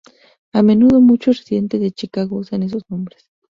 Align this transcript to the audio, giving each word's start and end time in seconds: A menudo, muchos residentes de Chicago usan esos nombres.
A 0.53 0.63
menudo, 0.63 0.99
muchos 0.99 1.37
residentes 1.41 1.79
de 1.79 1.91
Chicago 1.91 2.37
usan 2.37 2.63
esos 2.63 2.81
nombres. 2.89 3.29